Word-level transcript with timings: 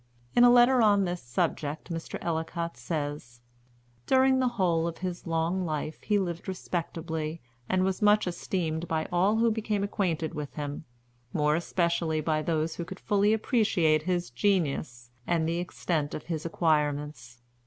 In 0.35 0.43
a 0.43 0.49
letter 0.49 0.81
on 0.81 1.03
this 1.05 1.21
subject, 1.21 1.91
Mr. 1.91 2.17
Ellicott 2.23 2.75
says: 2.75 3.41
"During 4.07 4.39
the 4.39 4.47
whole 4.57 4.87
of 4.87 4.97
his 4.97 5.27
long 5.27 5.63
life 5.63 6.01
he 6.01 6.17
lived 6.17 6.47
respectably, 6.47 7.39
and 7.69 7.83
was 7.83 8.01
much 8.01 8.25
esteemed 8.25 8.87
by 8.87 9.05
all 9.11 9.37
who 9.37 9.51
became 9.51 9.83
acquainted 9.83 10.33
with 10.33 10.55
him; 10.55 10.85
more 11.33 11.55
especially 11.55 12.19
by 12.19 12.41
those 12.41 12.77
who 12.77 12.83
could 12.83 12.99
fully 12.99 13.31
appreciate 13.31 14.01
his 14.01 14.31
genius 14.31 15.11
and 15.27 15.47
the 15.47 15.59
extent 15.59 16.15
of 16.15 16.23
his 16.23 16.47
acquirements. 16.47 17.43